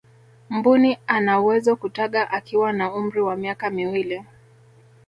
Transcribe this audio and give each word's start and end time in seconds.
mbuni 0.49 0.97
anawezo 1.07 1.75
kutaga 1.75 2.31
akiwa 2.31 2.73
na 2.73 2.93
umri 2.93 3.21
wa 3.21 3.35
miaka 3.35 3.69
miwili 3.69 4.23